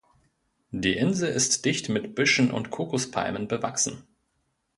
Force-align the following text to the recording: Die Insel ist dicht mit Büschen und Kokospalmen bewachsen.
Die 0.71 0.95
Insel 0.97 1.29
ist 1.31 1.63
dicht 1.63 1.87
mit 1.89 2.15
Büschen 2.15 2.49
und 2.49 2.71
Kokospalmen 2.71 3.47
bewachsen. 3.47 4.07